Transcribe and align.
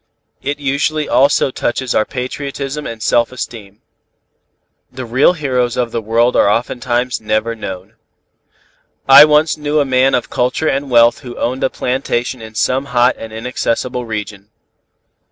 It 0.41 0.59
usually 0.59 1.07
also 1.07 1.51
touches 1.51 1.93
our 1.93 2.05
patriotism 2.05 2.87
and 2.87 3.03
self 3.03 3.31
esteem. 3.31 3.83
The 4.91 5.05
real 5.05 5.33
heroes 5.33 5.77
of 5.77 5.91
the 5.91 6.01
world 6.01 6.35
are 6.35 6.49
oftentimes 6.49 7.21
never 7.21 7.53
known. 7.55 7.93
I 9.07 9.25
once 9.25 9.57
knew 9.57 9.79
a 9.79 9.85
man 9.85 10.15
of 10.15 10.31
culture 10.31 10.67
and 10.67 10.89
wealth 10.89 11.19
who 11.19 11.37
owned 11.37 11.63
a 11.63 11.69
plantation 11.69 12.41
in 12.41 12.55
some 12.55 12.85
hot 12.85 13.13
and 13.19 13.31
inaccessible 13.31 14.05
region. 14.05 14.49